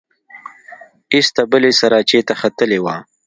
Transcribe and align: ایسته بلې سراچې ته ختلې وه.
ایسته 1.13 1.41
بلې 1.51 1.71
سراچې 1.79 2.19
ته 2.27 2.33
ختلې 2.41 2.79
وه. 2.83 2.95